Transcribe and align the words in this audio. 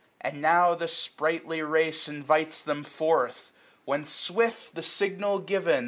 And 0.19 0.41
now 0.41 0.73
the 0.73 0.87
sprightly 0.87 1.61
race 1.61 2.07
S^s 2.07 2.09
Invites 2.09 2.63
them 2.63 2.83
forth 2.83 3.51
j 3.51 3.51
when 3.85 4.03
swift, 4.03 4.73
the 4.73 4.81
signal 4.81 5.37
given. 5.37 5.79